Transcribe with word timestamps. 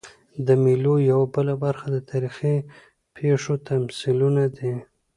د 0.45 0.47
مېلو 0.63 0.93
یوه 1.11 1.25
بله 1.35 1.53
برخه 1.63 1.87
د 1.91 1.97
تاریخي 2.09 2.55
پېښو 3.15 3.53
تمثیلونه 3.69 4.43
دي. 4.57 4.73